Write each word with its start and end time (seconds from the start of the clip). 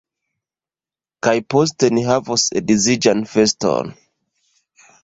Kaj 1.27 1.35
poste 1.55 1.91
ni 1.99 2.07
havos 2.09 2.47
edziĝan 2.63 3.25
feston! 3.35 3.97